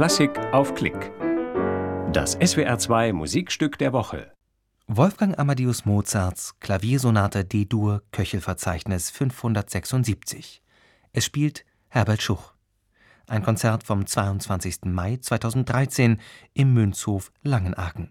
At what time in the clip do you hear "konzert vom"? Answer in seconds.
13.42-14.06